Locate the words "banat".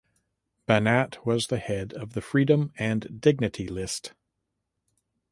0.65-1.23